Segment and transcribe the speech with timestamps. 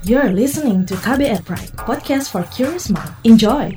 [0.00, 3.12] You're listening to KBR Pride, podcast for curious mind.
[3.20, 3.76] Enjoy!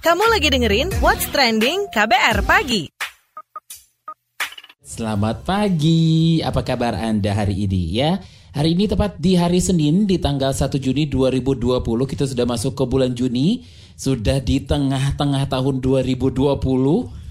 [0.00, 2.88] Kamu lagi dengerin What's Trending KBR Pagi.
[4.80, 8.16] Selamat pagi, apa kabar Anda hari ini ya?
[8.56, 12.88] Hari ini tepat di hari Senin di tanggal 1 Juni 2020 kita sudah masuk ke
[12.88, 13.68] bulan Juni,
[14.00, 16.56] sudah di tengah-tengah tahun 2020.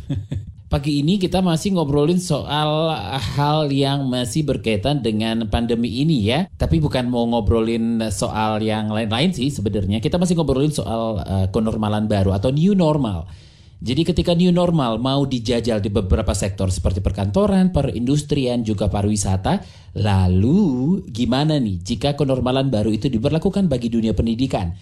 [0.67, 6.51] Pagi ini kita masih ngobrolin soal hal yang masih berkaitan dengan pandemi ini ya.
[6.59, 10.03] Tapi bukan mau ngobrolin soal yang lain-lain sih sebenarnya.
[10.03, 13.31] Kita masih ngobrolin soal uh, kenormalan baru atau new normal.
[13.79, 19.63] Jadi ketika new normal mau dijajal di beberapa sektor seperti perkantoran, perindustrian, juga pariwisata,
[19.95, 24.75] lalu gimana nih jika kenormalan baru itu diberlakukan bagi dunia pendidikan?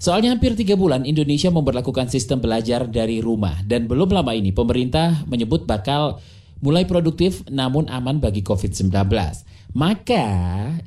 [0.00, 5.28] Soalnya hampir tiga bulan Indonesia memperlakukan sistem belajar dari rumah dan belum lama ini pemerintah
[5.28, 6.16] menyebut bakal
[6.64, 8.96] mulai produktif namun aman bagi COVID-19.
[9.76, 10.26] Maka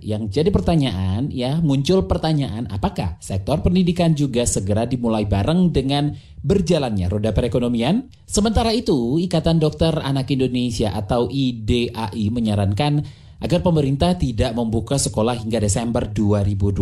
[0.01, 7.05] yang jadi pertanyaan ya muncul pertanyaan apakah sektor pendidikan juga segera dimulai bareng dengan berjalannya
[7.05, 8.09] roda perekonomian?
[8.25, 15.59] Sementara itu Ikatan Dokter Anak Indonesia atau IDAI menyarankan agar pemerintah tidak membuka sekolah hingga
[15.59, 16.79] Desember 2020.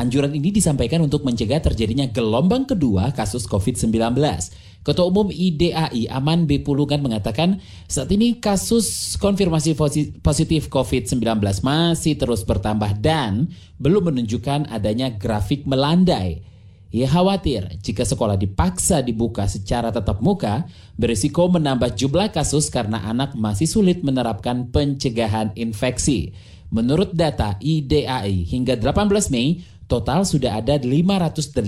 [0.00, 4.16] Anjuran ini disampaikan untuk mencegah terjadinya gelombang kedua kasus COVID-19.
[4.80, 6.64] Ketua Umum IDAI Aman B.
[6.64, 9.76] Pulungan mengatakan saat ini kasus konfirmasi
[10.24, 11.20] positif COVID-19
[11.60, 16.40] masih terus bertambah dan belum menunjukkan adanya grafik melandai.
[16.88, 20.64] Ia khawatir jika sekolah dipaksa dibuka secara tatap muka,
[20.96, 26.32] berisiko menambah jumlah kasus karena anak masih sulit menerapkan pencegahan infeksi.
[26.72, 31.64] Menurut data IDAI hingga 18 Mei, Total sudah ada 584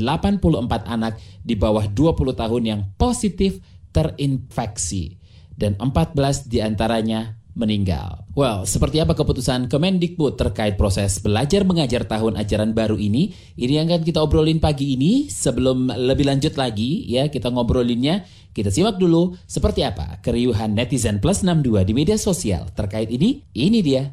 [0.85, 3.65] anak di bawah 20 tahun yang positif
[3.97, 5.17] terinfeksi
[5.57, 8.25] dan 14 di antaranya meninggal.
[8.33, 13.37] Well, seperti apa keputusan Kemendikbud terkait proses belajar mengajar tahun ajaran baru ini?
[13.61, 15.29] Ini yang akan kita obrolin pagi ini.
[15.29, 18.25] Sebelum lebih lanjut lagi ya kita ngobrolinnya,
[18.57, 23.45] kita simak dulu seperti apa keriuhan netizen plus 62 di media sosial terkait ini.
[23.53, 24.09] Ini dia.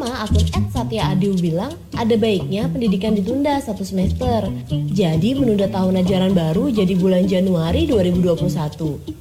[0.00, 4.48] Pertama, akun Satya Adiu bilang ada baiknya pendidikan ditunda satu semester.
[4.96, 8.48] Jadi menunda tahun ajaran baru jadi bulan Januari 2021.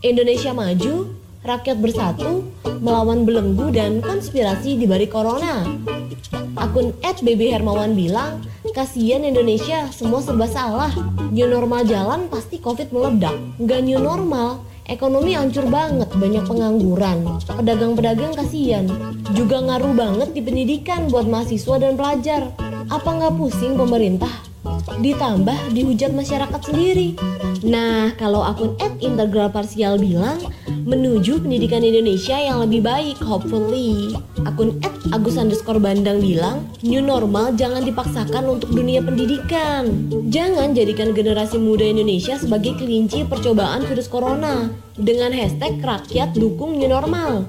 [0.00, 1.12] Indonesia maju,
[1.44, 2.44] rakyat bersatu,
[2.80, 5.64] melawan belenggu dan konspirasi di balik corona.
[6.56, 8.44] Akun @bb Hermawan bilang,
[8.76, 10.92] kasihan Indonesia, semua serba salah.
[11.32, 13.36] New normal jalan pasti covid meledak.
[13.56, 17.38] Nggak new normal, ekonomi hancur banget, banyak pengangguran.
[17.46, 18.90] Pedagang-pedagang kasihan.
[19.30, 22.50] Juga ngaruh banget di pendidikan buat mahasiswa dan pelajar.
[22.90, 24.34] Apa nggak pusing pemerintah?
[24.98, 27.14] Ditambah dihujat masyarakat sendiri.
[27.62, 30.42] Nah, kalau akun integral parsial bilang,
[30.90, 34.10] menuju pendidikan Indonesia yang lebih baik, hopefully.
[34.42, 34.82] Akun
[35.14, 39.86] Agus underscore Bandang bilang, new normal jangan dipaksakan untuk dunia pendidikan.
[40.34, 44.66] Jangan jadikan generasi muda Indonesia sebagai kelinci percobaan virus corona.
[44.98, 47.46] Dengan hashtag rakyat dukung new normal.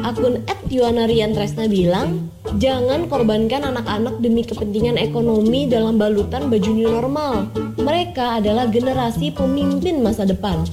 [0.00, 0.40] Akun
[0.72, 7.52] @yuanarian Tresna bilang, jangan korbankan anak-anak demi kepentingan ekonomi dalam balutan baju new normal.
[7.76, 10.64] Mereka adalah generasi pemimpin masa depan.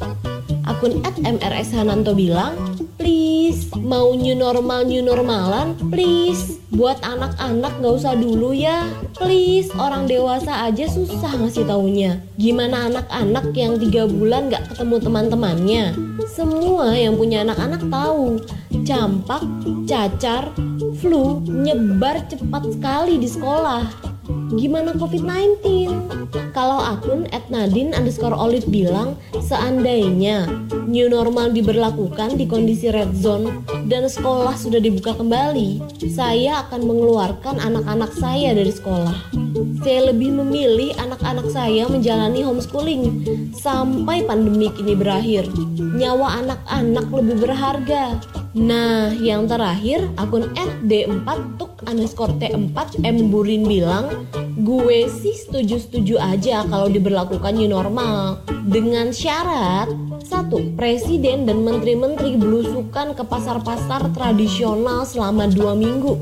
[0.66, 2.58] Akun @mrs Hananto bilang,
[2.98, 6.58] please mau new normal new normalan please.
[6.74, 8.90] Buat anak-anak gak usah dulu ya.
[9.16, 12.20] Please orang dewasa aja susah ngasih taunya.
[12.36, 15.84] Gimana anak-anak yang tiga bulan gak ketemu teman-temannya?
[16.28, 18.41] Semua yang punya anak-anak tahu.
[18.84, 19.46] Campak
[19.85, 20.52] cacar
[21.00, 24.15] flu nyebar cepat sekali di sekolah
[24.53, 25.90] Gimana COVID-19?
[26.53, 30.46] Kalau akun @nadin underscore olive bilang seandainya
[30.86, 35.82] new normal diberlakukan di kondisi red zone dan sekolah sudah dibuka kembali,
[36.14, 39.18] saya akan mengeluarkan anak-anak saya dari sekolah.
[39.82, 43.26] Saya lebih memilih anak-anak saya menjalani homeschooling
[43.58, 45.50] sampai pandemi ini berakhir.
[45.78, 48.22] Nyawa anak-anak lebih berharga.
[48.55, 50.47] Nah, yang terakhir akun
[50.87, 51.28] d4
[51.59, 54.07] tuk underscore t4 mburin bilang
[54.55, 59.91] gue sih setuju-setuju aja kalau diberlakukan new normal dengan syarat
[60.25, 66.17] satu, presiden dan menteri-menteri belusukan ke pasar-pasar tradisional selama dua minggu.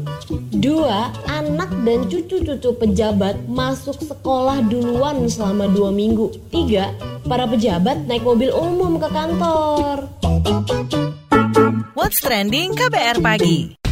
[0.51, 6.35] Dua, anak dan cucu-cucu pejabat masuk sekolah duluan selama dua minggu.
[6.51, 6.91] Tiga,
[7.23, 10.11] para pejabat naik mobil umum ke kantor.
[11.93, 13.82] What's Trending KBR Pagi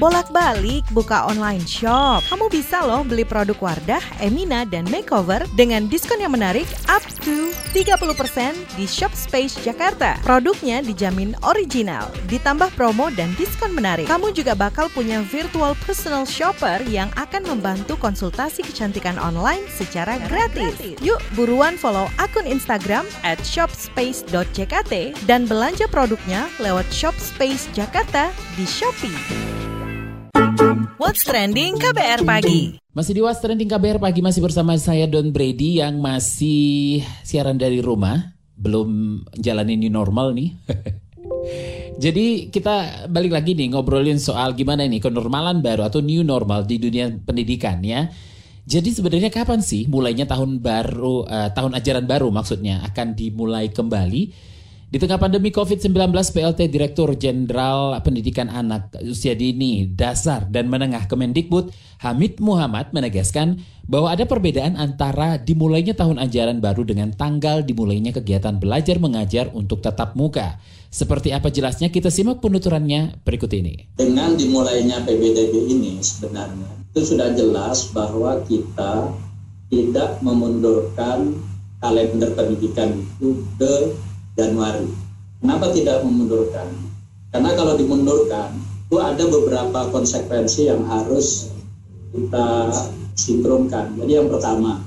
[0.00, 2.24] bolak-balik buka online shop.
[2.24, 7.52] Kamu bisa loh beli produk Wardah, Emina, dan Makeover dengan diskon yang menarik up to
[7.76, 10.16] 30% di Shop Space Jakarta.
[10.24, 14.08] Produknya dijamin original, ditambah promo dan diskon menarik.
[14.08, 20.80] Kamu juga bakal punya virtual personal shopper yang akan membantu konsultasi kecantikan online secara gratis.
[21.04, 28.64] Yuk buruan follow akun Instagram at shopspace.jkt dan belanja produknya lewat Shop Space Jakarta di
[28.64, 29.59] Shopee.
[31.02, 35.82] What's Trending KBR Pagi Masih di What's Trending KBR Pagi Masih bersama saya Don Brady
[35.82, 40.54] Yang masih siaran dari rumah Belum jalanin new normal nih
[42.00, 46.80] Jadi kita balik lagi nih ngobrolin soal gimana ini kenormalan baru atau new normal di
[46.80, 48.08] dunia pendidikan ya.
[48.64, 54.32] Jadi sebenarnya kapan sih mulainya tahun baru, uh, tahun ajaran baru maksudnya akan dimulai kembali?
[54.90, 61.70] Di tengah pandemi COVID-19, PLT Direktur Jenderal Pendidikan Anak Usia Dini, Dasar, dan Menengah Kemendikbud,
[62.02, 68.58] Hamid Muhammad menegaskan bahwa ada perbedaan antara dimulainya tahun ajaran baru dengan tanggal dimulainya kegiatan
[68.58, 70.58] belajar mengajar untuk tatap muka.
[70.90, 73.94] Seperti apa jelasnya kita simak penuturannya berikut ini.
[73.94, 79.14] Dengan dimulainya PBDB ini sebenarnya itu sudah jelas bahwa kita
[79.70, 81.38] tidak memundurkan
[81.78, 83.94] kalender pendidikan itu ke
[84.40, 84.88] Januari.
[85.44, 86.68] Kenapa tidak memundurkan?
[87.28, 88.56] Karena kalau dimundurkan,
[88.88, 91.52] itu ada beberapa konsekuensi yang harus
[92.10, 92.72] kita
[93.14, 93.94] sinkronkan.
[94.00, 94.80] Jadi yang pertama,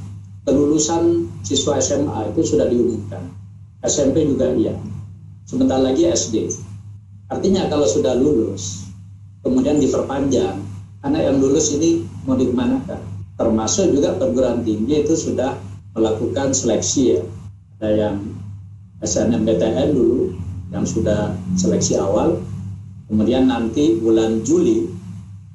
[0.44, 3.32] kelulusan siswa SMA itu sudah diumumkan.
[3.86, 4.76] SMP juga iya.
[5.48, 6.52] Sebentar lagi SD.
[7.32, 8.92] Artinya kalau sudah lulus,
[9.40, 10.60] kemudian diperpanjang,
[11.00, 13.00] karena yang lulus ini mau dikemanakan?
[13.40, 15.58] Termasuk juga perguruan tinggi itu sudah
[15.96, 17.22] melakukan seleksi ya.
[17.80, 18.16] Ada yang
[19.04, 20.32] SNMPTN dulu
[20.72, 22.40] yang sudah seleksi awal.
[23.12, 24.90] Kemudian nanti bulan Juli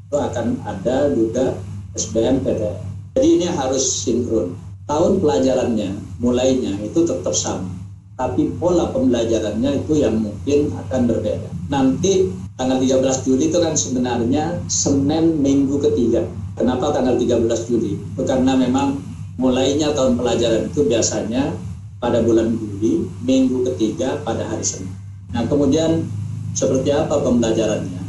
[0.09, 1.57] itu akan ada juga
[1.97, 2.79] SBMPTN.
[3.19, 4.55] Jadi ini harus sinkron.
[4.87, 5.91] Tahun pelajarannya
[6.23, 7.67] mulainya itu tetap sama.
[8.15, 11.49] Tapi pola pembelajarannya itu yang mungkin akan berbeda.
[11.71, 16.27] Nanti tanggal 13 Juli itu kan sebenarnya Senin minggu ketiga.
[16.59, 17.95] Kenapa tanggal 13 Juli?
[18.19, 18.99] Karena memang
[19.39, 21.55] mulainya tahun pelajaran itu biasanya
[21.99, 24.95] pada bulan Juli, minggu ketiga pada hari Senin.
[25.35, 26.07] Nah, kemudian
[26.55, 28.03] seperti apa pembelajarannya?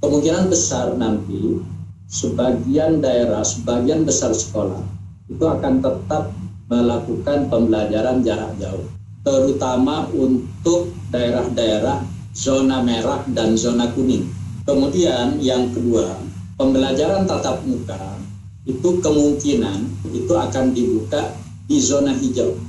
[0.00, 1.60] Kemungkinan besar nanti
[2.08, 4.80] sebagian daerah, sebagian besar sekolah
[5.28, 6.32] itu akan tetap
[6.66, 8.86] melakukan pembelajaran jarak jauh,
[9.22, 12.02] terutama untuk daerah-daerah
[12.34, 14.26] zona merah dan zona kuning.
[14.66, 16.18] Kemudian yang kedua,
[16.58, 18.18] pembelajaran tatap muka
[18.66, 21.30] itu kemungkinan itu akan dibuka
[21.70, 22.65] di zona hijau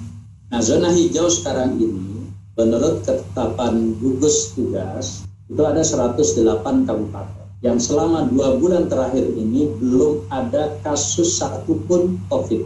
[0.48, 8.32] Nah, zona hijau sekarang ini menurut ketetapan gugus tugas itu ada 108 kabupaten yang selama
[8.32, 12.64] dua bulan terakhir ini belum ada kasus satupun COVID.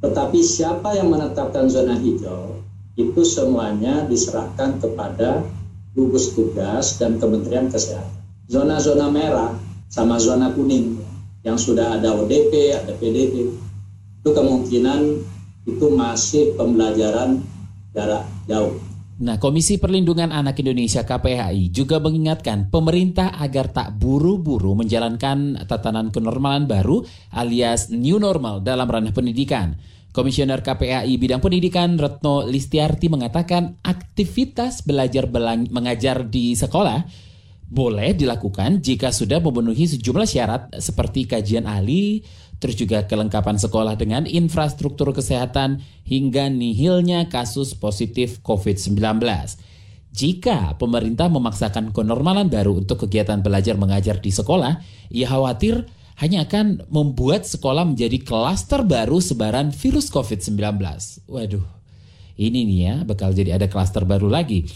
[0.00, 2.58] Tetapi siapa yang menetapkan zona hijau
[2.98, 5.46] itu semuanya diserahkan kepada
[5.94, 8.26] gugus tugas dan Kementerian Kesehatan.
[8.50, 9.54] Zona-zona merah
[9.86, 10.98] sama zona kuning
[11.46, 13.54] yang sudah ada ODP, ada PDP,
[14.20, 15.22] itu kemungkinan
[15.76, 17.38] itu masih pembelajaran
[17.94, 18.74] jarak jauh.
[19.20, 26.64] Nah, Komisi Perlindungan Anak Indonesia KPHI juga mengingatkan pemerintah agar tak buru-buru menjalankan tatanan kenormalan
[26.64, 27.04] baru
[27.36, 29.76] alias new normal dalam ranah pendidikan.
[30.10, 35.28] Komisioner KPAI bidang pendidikan Retno Listiarti mengatakan aktivitas belajar
[35.68, 37.29] mengajar di sekolah
[37.70, 42.26] boleh dilakukan jika sudah memenuhi sejumlah syarat seperti kajian ahli,
[42.58, 48.98] terus juga kelengkapan sekolah dengan infrastruktur kesehatan hingga nihilnya kasus positif COVID-19.
[50.10, 54.82] Jika pemerintah memaksakan kenormalan baru untuk kegiatan belajar mengajar di sekolah,
[55.14, 55.86] ia khawatir
[56.18, 60.58] hanya akan membuat sekolah menjadi klaster baru sebaran virus COVID-19.
[61.30, 61.64] Waduh,
[62.36, 64.66] ini nih ya bakal jadi ada klaster baru lagi.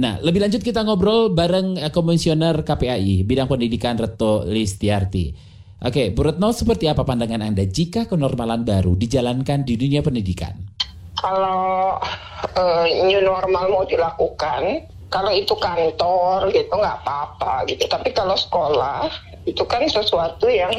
[0.00, 5.52] Nah, lebih lanjut kita ngobrol bareng Komisioner KPAI bidang pendidikan Reto Listiarti.
[5.80, 10.56] Oke, Bu Retno, seperti apa pandangan Anda jika kenormalan baru dijalankan di dunia pendidikan?
[11.20, 12.00] Kalau
[12.56, 17.84] uh, new normal mau dilakukan, kalau itu kantor gitu nggak apa-apa gitu.
[17.84, 19.08] Tapi kalau sekolah
[19.44, 20.72] itu kan sesuatu yang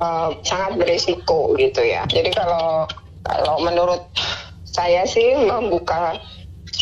[0.00, 2.08] uh, sangat beresiko gitu ya.
[2.08, 2.88] Jadi kalau
[3.24, 4.04] kalau menurut
[4.64, 6.16] saya sih membuka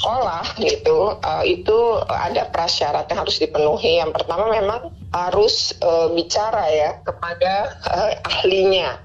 [0.03, 1.79] sekolah gitu uh, itu
[2.11, 4.03] ada prasyarat yang harus dipenuhi.
[4.03, 8.99] Yang pertama memang harus uh, bicara ya kepada uh, ahlinya.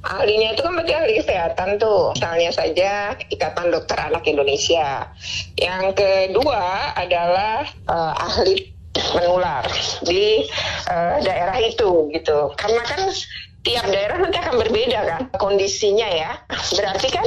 [0.00, 2.16] Ahlinya itu kan berarti ahli kesehatan tuh.
[2.16, 2.92] Misalnya saja
[3.28, 5.12] Ikatan Dokter Anak Indonesia.
[5.60, 8.72] Yang kedua adalah uh, ahli
[9.12, 9.68] menular
[10.08, 10.48] di
[10.88, 12.56] uh, daerah itu gitu.
[12.56, 13.12] Karena kan
[13.60, 16.30] tiap daerah nanti akan berbeda kan kondisinya ya.
[16.48, 17.26] Berarti kan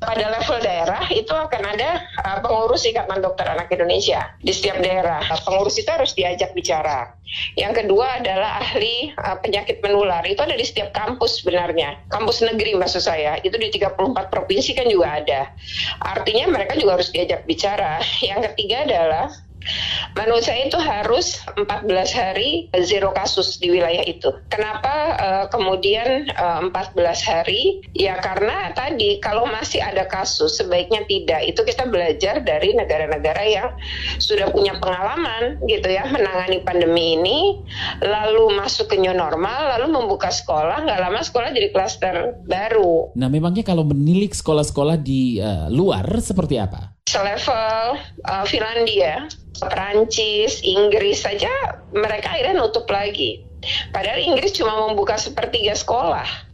[0.00, 5.24] pada level daerah itu akan ada uh, pengurus Ikatan Dokter Anak Indonesia di setiap daerah.
[5.44, 7.16] Pengurus itu harus diajak bicara.
[7.56, 10.24] Yang kedua adalah ahli uh, penyakit menular.
[10.28, 11.96] Itu ada di setiap kampus sebenarnya.
[12.12, 13.40] Kampus negeri maksud saya.
[13.40, 13.96] Itu di 34
[14.32, 15.40] provinsi kan juga ada.
[16.04, 18.00] Artinya mereka juga harus diajak bicara.
[18.20, 19.26] Yang ketiga adalah
[20.40, 21.86] Saya itu harus 14
[22.16, 24.32] hari zero kasus di wilayah itu.
[24.48, 27.84] Kenapa uh, kemudian uh, eh, 14 hari?
[27.92, 31.44] Ya karena tadi kalau masih ada kasus sebaiknya tidak.
[31.44, 33.68] Itu kita belajar dari negara-negara yang
[34.18, 37.38] sudah punya pengalaman gitu ya menangani pandemi ini,
[38.00, 43.12] lalu masuk ke new normal, lalu membuka sekolah, nggak lama sekolah jadi klaster baru.
[43.14, 46.99] Nah memangnya kalau menilik sekolah-sekolah di uh, luar seperti apa?
[47.10, 47.98] Selevel
[48.30, 49.26] uh, Finlandia
[49.58, 51.50] Perancis, Inggris saja
[51.90, 53.42] mereka akhirnya nutup lagi.
[53.90, 56.49] Padahal Inggris cuma membuka sepertiga sekolah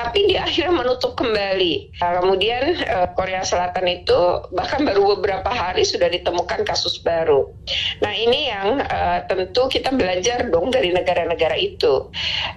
[0.00, 2.00] tapi di akhirnya menutup kembali.
[2.00, 7.52] Nah, kemudian uh, Korea Selatan itu bahkan baru beberapa hari sudah ditemukan kasus baru.
[8.00, 12.08] Nah ini yang uh, tentu kita belajar dong dari negara-negara itu.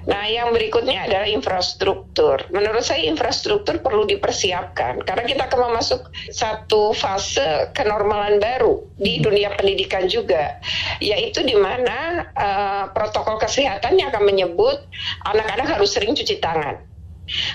[0.08, 2.48] Nah yang berikutnya adalah infrastruktur.
[2.56, 9.52] Menurut saya infrastruktur perlu dipersiapkan karena kita akan masuk satu fase kenormalan baru di dunia
[9.60, 10.64] pendidikan juga,
[11.04, 14.80] yaitu di mana uh, protokol kesehatannya akan menyebut
[15.28, 16.93] anak-anak harus sering cuci tangan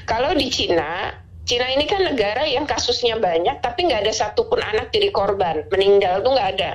[0.04, 1.14] kalau di Cina,
[1.49, 6.20] Cina ini kan negara yang kasusnya banyak, tapi nggak ada satupun anak jadi korban, meninggal
[6.20, 6.73] tuh nggak ada.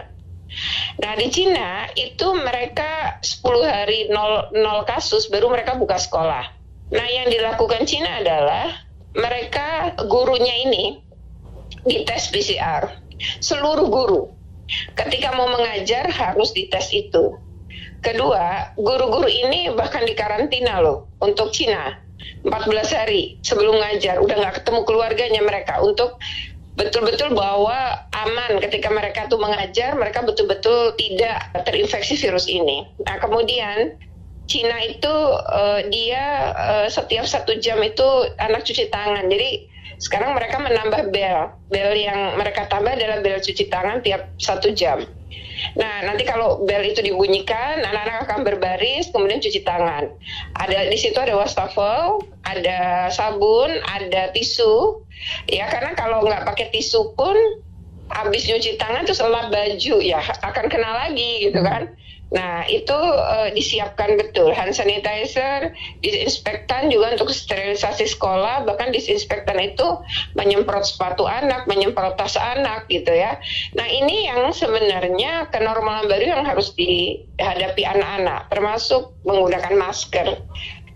[1.01, 6.45] Nah di Cina itu mereka 10 hari nol, nol kasus baru mereka buka sekolah.
[6.93, 8.69] Nah yang dilakukan Cina adalah
[9.17, 11.01] mereka gurunya ini
[11.85, 13.01] dites PCR.
[13.41, 14.21] Seluruh guru
[14.97, 17.37] ketika mau mengajar harus dites itu.
[18.03, 22.02] Kedua, guru-guru ini bahkan dikarantina loh untuk Cina
[22.43, 26.19] 14 hari sebelum ngajar udah nggak ketemu keluarganya mereka untuk
[26.73, 32.89] betul-betul bahwa aman ketika mereka tuh mengajar mereka betul-betul tidak terinfeksi virus ini.
[33.05, 33.97] Nah kemudian
[34.43, 35.15] Cina itu
[35.47, 38.05] uh, dia uh, setiap satu jam itu
[38.43, 39.31] anak cuci tangan.
[39.31, 39.71] Jadi
[40.03, 41.55] sekarang mereka menambah bel.
[41.71, 45.07] Bel yang mereka tambah adalah bel cuci tangan tiap satu jam.
[45.73, 50.09] Nah, nanti kalau bel itu dibunyikan, anak-anak akan berbaris, kemudian cuci tangan.
[50.57, 55.01] Ada di situ ada wastafel, ada sabun, ada tisu.
[55.49, 57.35] Ya, karena kalau nggak pakai tisu pun
[58.13, 61.89] habis nyuci tangan terus lap baju ya akan kena lagi gitu kan.
[62.33, 64.49] Nah, itu uh, disiapkan betul.
[64.51, 65.69] Hand sanitizer,
[66.01, 69.85] disinfektan juga untuk sterilisasi sekolah, bahkan disinfektan itu
[70.33, 73.37] menyemprot sepatu anak, menyemprot tas anak gitu ya.
[73.77, 80.27] Nah, ini yang sebenarnya kenormalan baru yang harus dihadapi anak-anak, termasuk menggunakan masker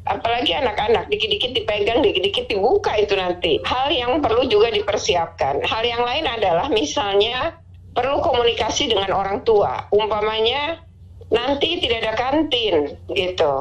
[0.08, 3.60] apalagi anak-anak dikit-dikit dipegang, dikit-dikit dibuka itu nanti.
[3.68, 5.68] Hal yang perlu juga dipersiapkan.
[5.68, 7.60] Hal yang lain adalah misalnya
[7.92, 9.92] perlu komunikasi dengan orang tua.
[9.92, 10.87] Umpamanya
[11.28, 13.54] nanti tidak ada kantin gitu.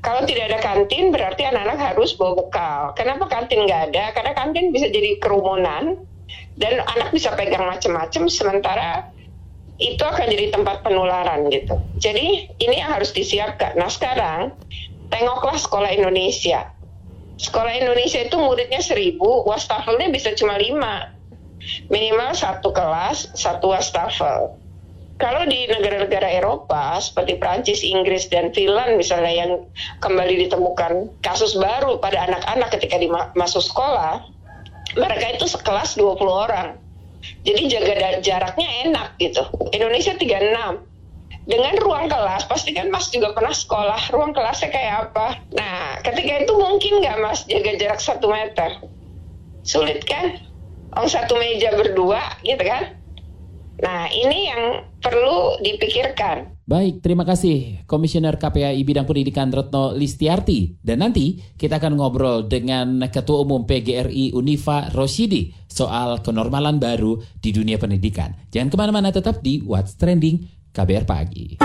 [0.00, 2.80] Kalau tidak ada kantin berarti anak-anak harus bawa bekal.
[2.94, 4.04] Kenapa kantin nggak ada?
[4.14, 5.98] Karena kantin bisa jadi kerumunan
[6.54, 9.10] dan anak bisa pegang macam-macam sementara
[9.82, 11.74] itu akan jadi tempat penularan gitu.
[11.98, 13.74] Jadi ini yang harus disiapkan.
[13.74, 14.54] Nah sekarang
[15.10, 16.70] tengoklah sekolah Indonesia.
[17.34, 21.10] Sekolah Indonesia itu muridnya seribu, wastafelnya bisa cuma lima.
[21.90, 24.54] Minimal satu kelas, satu wastafel
[25.14, 29.52] kalau di negara-negara Eropa seperti Prancis, Inggris, dan Finland misalnya yang
[30.02, 32.98] kembali ditemukan kasus baru pada anak-anak ketika
[33.38, 34.26] masuk sekolah,
[34.98, 36.68] mereka itu sekelas 20 orang.
[37.46, 39.42] Jadi jaga jaraknya enak gitu.
[39.70, 40.82] Indonesia 36.
[41.44, 45.36] Dengan ruang kelas, pasti kan Mas juga pernah sekolah, ruang kelasnya kayak apa?
[45.52, 48.80] Nah, ketika itu mungkin nggak Mas jaga jarak satu meter?
[49.60, 50.40] Sulit kan?
[50.96, 52.96] Om satu meja berdua gitu kan?
[53.82, 56.54] Nah, ini yang perlu dipikirkan.
[56.64, 60.80] Baik, terima kasih Komisioner KPAI Bidang Pendidikan Retno Listiarti.
[60.80, 67.50] Dan nanti kita akan ngobrol dengan Ketua Umum PGRI Unifa Roshidi soal kenormalan baru di
[67.50, 68.32] dunia pendidikan.
[68.48, 71.62] Jangan ke mana-mana tetap di What's Trending KBR Pagi.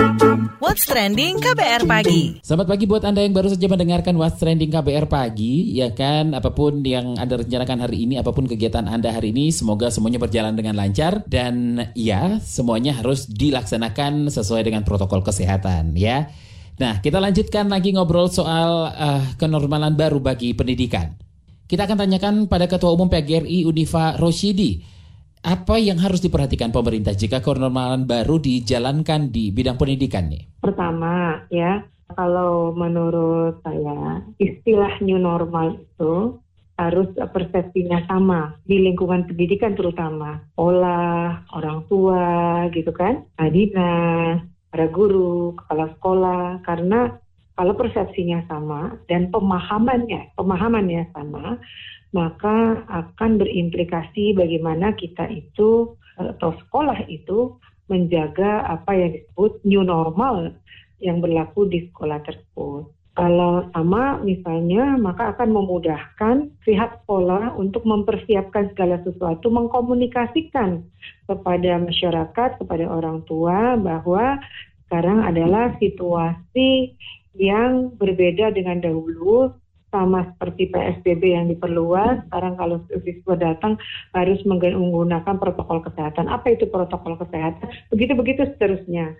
[0.62, 2.38] What's Trending KBR Pagi.
[2.46, 5.74] Selamat pagi buat Anda yang baru saja mendengarkan What's Trending KBR Pagi.
[5.74, 9.50] Ya kan, apa pun yang Anda rencanakan hari ini, apa pun kegiatan Anda hari ini,
[9.50, 11.26] semoga semuanya berjalan dengan lancar.
[11.26, 16.30] Dan ya, semuanya harus dilaksanakan sesuai dengan protokol kesehatan ya.
[16.78, 21.18] Nah, kita lanjutkan lagi ngobrol soal uh, kenormalan baru bagi pendidikan.
[21.66, 24.99] Kita akan tanyakan pada Ketua Umum PGRI Unifa Roshidi
[25.40, 30.44] apa yang harus diperhatikan pemerintah jika kenormalan baru dijalankan di bidang pendidikan nih?
[30.60, 31.80] Pertama ya,
[32.12, 36.36] kalau menurut saya istilah new normal itu
[36.76, 40.40] harus persepsinya sama di lingkungan pendidikan terutama.
[40.56, 46.64] Olah orang tua gitu kan, dinas, para guru, kepala sekolah.
[46.64, 47.20] Karena
[47.60, 51.60] kalau persepsinya sama dan pemahamannya pemahamannya sama
[52.10, 57.54] maka akan berimplikasi bagaimana kita itu atau sekolah itu
[57.90, 60.54] menjaga apa yang disebut new normal
[61.02, 62.86] yang berlaku di sekolah tersebut.
[63.18, 70.86] Kalau sama misalnya, maka akan memudahkan pihak sekolah untuk mempersiapkan segala sesuatu, mengkomunikasikan
[71.26, 74.38] kepada masyarakat, kepada orang tua bahwa
[74.86, 76.94] sekarang adalah situasi
[77.34, 79.52] yang berbeda dengan dahulu
[79.90, 83.74] sama seperti PSBB yang diperluas, sekarang kalau siswa datang
[84.14, 86.30] harus menggunakan protokol kesehatan.
[86.30, 87.66] Apa itu protokol kesehatan?
[87.90, 89.18] Begitu-begitu seterusnya.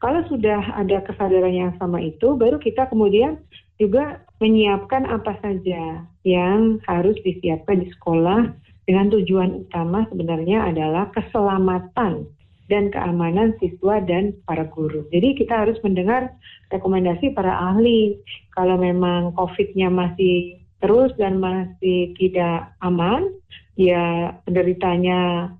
[0.00, 3.40] Kalau sudah ada kesadaran yang sama itu, baru kita kemudian
[3.80, 8.52] juga menyiapkan apa saja yang harus disiapkan di sekolah
[8.84, 12.28] dengan tujuan utama sebenarnya adalah keselamatan
[12.70, 15.02] dan keamanan siswa dan para guru.
[15.10, 16.30] Jadi kita harus mendengar
[16.70, 18.14] rekomendasi para ahli.
[18.54, 23.26] Kalau memang COVID-nya masih terus dan masih tidak aman,
[23.74, 25.50] ya penderitanya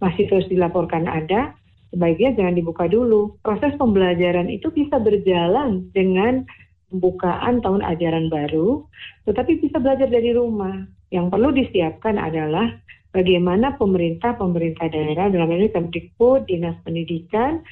[0.00, 1.52] masih terus dilaporkan ada,
[1.92, 3.36] sebaiknya jangan dibuka dulu.
[3.44, 6.46] Proses pembelajaran itu bisa berjalan dengan
[6.88, 8.86] pembukaan tahun ajaran baru,
[9.28, 10.86] tetapi bisa belajar dari rumah.
[11.10, 12.70] Yang perlu disiapkan adalah
[13.10, 17.62] bagaimana pemerintah pemerintah daerah dalam ini Kemdikbud, Dinas Pendidikan,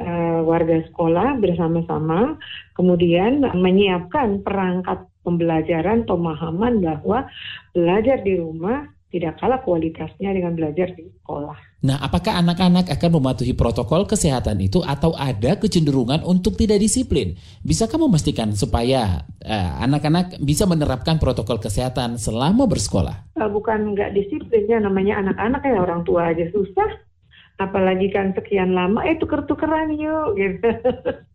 [0.00, 2.36] uh, warga sekolah bersama-sama
[2.78, 7.28] kemudian menyiapkan perangkat pembelajaran pemahaman bahwa
[7.76, 11.84] belajar di rumah tidak kalah kualitasnya dengan belajar di sekolah.
[11.84, 17.36] Nah, apakah anak-anak akan mematuhi protokol kesehatan itu atau ada kecenderungan untuk tidak disiplin?
[17.60, 23.36] Bisakah memastikan supaya eh, anak-anak uh, bisa menerapkan protokol kesehatan selama bersekolah?
[23.36, 26.90] Uh, bukan nggak disiplinnya, namanya anak-anak ya orang tua aja susah.
[27.60, 30.70] Apalagi kan sekian lama, eh tuker-tukeran yuk gitu.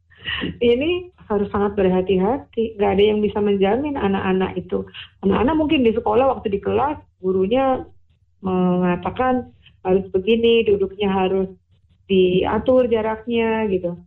[0.74, 2.80] Ini harus sangat berhati-hati.
[2.80, 4.88] Gak ada yang bisa menjamin anak-anak itu.
[5.24, 7.84] Anak-anak mungkin di sekolah waktu di kelas gurunya
[8.42, 9.52] mengatakan
[9.84, 11.50] harus begini, duduknya harus
[12.08, 14.00] diatur jaraknya gitu.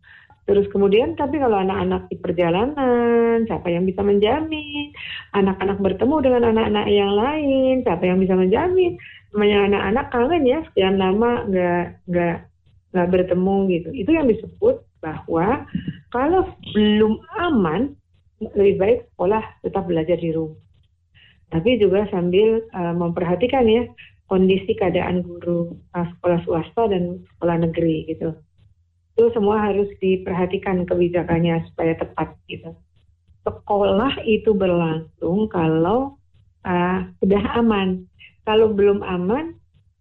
[0.48, 4.90] Terus kemudian tapi kalau anak-anak di perjalanan, siapa yang bisa menjamin?
[5.30, 8.98] Anak-anak bertemu dengan anak-anak yang lain, siapa yang bisa menjamin?
[9.30, 12.37] Namanya anak-anak kangen ya, sekian lama nggak nggak
[12.90, 13.88] nggak bertemu gitu.
[13.94, 15.64] Itu yang disebut bahwa
[16.12, 17.96] kalau belum aman,
[18.56, 20.56] lebih baik sekolah tetap belajar di rumah.
[21.50, 23.84] Tapi juga sambil uh, memperhatikan ya
[24.30, 28.32] kondisi keadaan guru uh, sekolah swasta dan sekolah negeri gitu.
[29.18, 32.72] Itu semua harus diperhatikan kebijakannya supaya tepat gitu.
[33.42, 36.16] Sekolah itu berlangsung kalau
[36.64, 38.06] uh, sudah aman.
[38.48, 39.60] Kalau belum aman,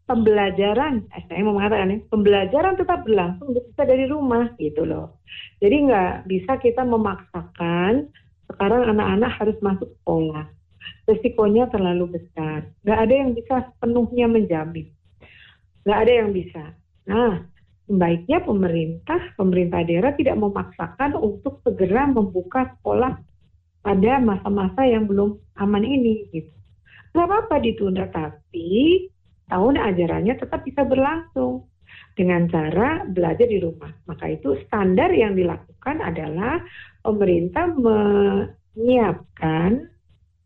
[0.10, 5.22] pembelajaran, eh, saya mau mengatakan ya, pembelajaran tetap berlangsung bisa dari rumah gitu loh.
[5.62, 8.10] Jadi nggak bisa kita memaksakan
[8.50, 10.50] sekarang anak-anak harus masuk sekolah.
[11.06, 12.66] Resikonya terlalu besar.
[12.82, 14.90] Nggak ada yang bisa sepenuhnya menjamin.
[15.86, 16.64] Nggak ada yang bisa.
[17.06, 17.46] Nah,
[17.86, 23.22] sebaiknya pemerintah, pemerintah daerah tidak memaksakan untuk segera membuka sekolah
[23.86, 26.54] pada masa-masa yang belum aman ini gitu.
[27.14, 28.68] Nggak apa-apa ditunda, tapi
[29.50, 31.66] tahun ajarannya tetap bisa berlangsung
[32.16, 33.92] dengan cara belajar di rumah.
[34.06, 36.62] Maka itu standar yang dilakukan adalah
[37.02, 37.74] pemerintah
[38.78, 39.90] menyiapkan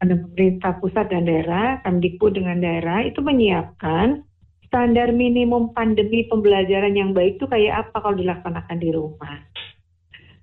[0.04, 4.24] pemerintah pusat dan daerah, Kemdikbud dengan daerah itu menyiapkan
[4.68, 9.38] standar minimum pandemi pembelajaran yang baik itu kayak apa kalau dilaksanakan di rumah.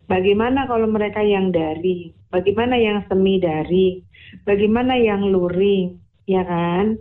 [0.07, 4.03] Bagaimana kalau mereka yang dari, bagaimana yang semi dari,
[4.43, 6.99] bagaimana yang luring, ya kan?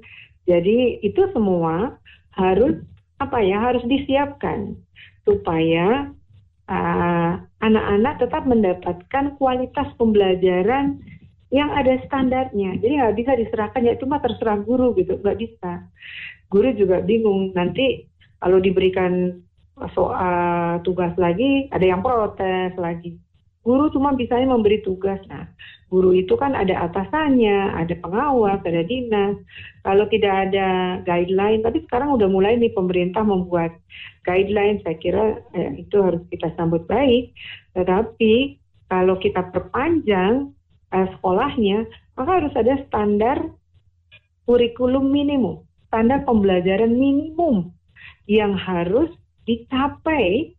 [0.49, 2.01] Jadi itu semua
[2.33, 2.81] harus
[3.21, 4.73] apa ya harus disiapkan
[5.21, 6.09] supaya
[6.65, 7.31] uh,
[7.61, 10.97] anak-anak tetap mendapatkan kualitas pembelajaran
[11.53, 12.81] yang ada standarnya.
[12.81, 15.85] Jadi nggak bisa diserahkan ya cuma terserah guru gitu, nggak bisa.
[16.49, 18.09] Guru juga bingung nanti
[18.41, 19.37] kalau diberikan
[19.93, 23.15] soal tugas lagi ada yang protes lagi.
[23.59, 25.19] Guru cuma bisanya memberi tugas.
[25.27, 25.43] Nah,
[25.91, 29.35] guru itu kan ada atasannya, ada pengawas, ada dinas.
[29.83, 33.75] Kalau tidak ada guideline, tapi sekarang udah mulai nih pemerintah membuat
[34.23, 34.79] guideline.
[34.81, 37.35] Saya kira eh, itu harus kita sambut baik.
[37.75, 40.55] Tetapi kalau kita perpanjang
[40.95, 41.83] eh, sekolahnya,
[42.15, 43.43] maka harus ada standar
[44.47, 47.75] kurikulum minimum, standar pembelajaran minimum
[48.25, 49.11] yang harus
[49.45, 50.53] dicapai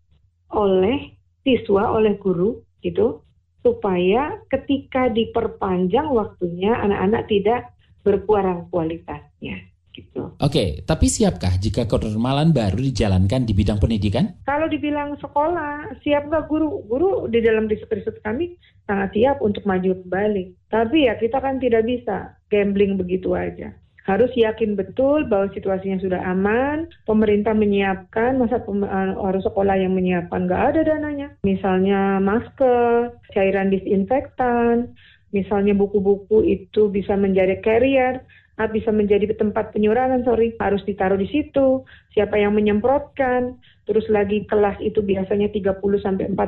[0.51, 3.25] oleh siswa, oleh guru gitu
[3.61, 7.61] supaya ketika diperpanjang waktunya anak-anak tidak
[8.01, 10.33] berkurang kualitasnya gitu.
[10.41, 14.39] Oke, tapi siapkah jika kenormalan baru dijalankan di bidang pendidikan?
[14.47, 16.87] Kalau dibilang sekolah, siap nggak guru?
[16.89, 20.71] Guru di dalam riset-riset kami sangat siap untuk maju kembali.
[20.73, 23.77] Tapi ya kita kan tidak bisa gambling begitu aja
[24.09, 29.93] harus yakin betul bahwa situasinya sudah aman, pemerintah menyiapkan, masa pem, uh, orang sekolah yang
[29.93, 31.29] menyiapkan nggak ada dananya.
[31.45, 34.97] Misalnya masker, cairan disinfektan,
[35.31, 38.25] misalnya buku-buku itu bisa menjadi carrier,
[38.69, 41.81] bisa menjadi tempat penyurangan, sorry, harus ditaruh di situ.
[42.13, 43.57] Siapa yang menyemprotkan,
[43.91, 46.39] terus lagi kelas itu biasanya 30 sampai 40.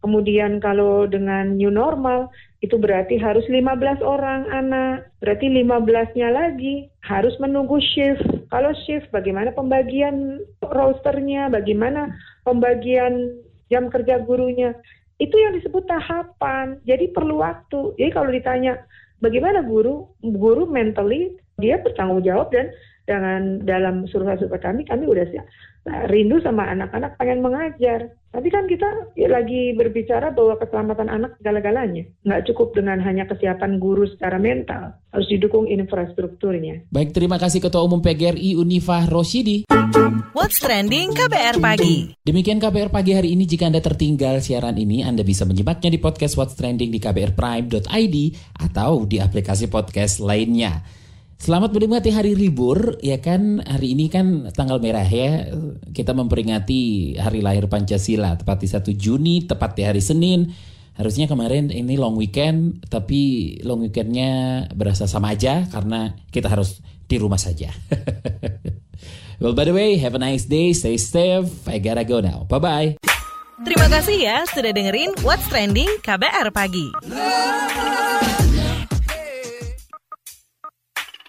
[0.00, 2.32] Kemudian kalau dengan new normal
[2.64, 5.12] itu berarti harus 15 orang anak.
[5.20, 8.24] Berarti 15-nya lagi harus menunggu shift.
[8.48, 12.08] Kalau shift bagaimana pembagian rosternya, bagaimana
[12.48, 13.36] pembagian
[13.68, 14.72] jam kerja gurunya.
[15.20, 16.80] Itu yang disebut tahapan.
[16.88, 18.00] Jadi perlu waktu.
[18.00, 18.80] Jadi kalau ditanya
[19.20, 22.72] bagaimana guru guru mentally dia bertanggung jawab dan
[23.04, 25.26] dengan dalam survei-survei kami kami udah
[25.84, 28.14] rindu sama anak-anak pengen mengajar.
[28.32, 32.08] Tapi kan kita ya lagi berbicara bahwa keselamatan anak segala-galanya.
[32.24, 34.96] Nggak cukup dengan hanya kesiapan guru secara mental.
[35.12, 36.88] Harus didukung infrastrukturnya.
[36.88, 39.68] Baik terima kasih Ketua Umum PGRI Unifah Roshidi.
[40.32, 42.16] What's Trending KBR Pagi.
[42.24, 43.44] Demikian KBR Pagi hari ini.
[43.44, 48.16] Jika Anda tertinggal siaran ini Anda bisa menyimaknya di podcast What's Trending di kbrprime.id
[48.56, 51.01] atau di aplikasi podcast lainnya
[51.42, 53.58] Selamat menikmati hari libur, ya kan?
[53.66, 55.50] Hari ini kan tanggal merah ya.
[55.90, 60.54] Kita memperingati hari lahir Pancasila, tepat di 1 Juni, tepat di hari Senin.
[60.94, 66.78] Harusnya kemarin ini long weekend, tapi long weekendnya berasa sama aja karena kita harus
[67.10, 67.74] di rumah saja.
[69.42, 71.50] well, by the way, have a nice day, stay safe.
[71.66, 72.46] I gotta go now.
[72.46, 73.02] Bye-bye.
[73.66, 76.94] Terima kasih ya sudah dengerin What's Trending KBR Pagi.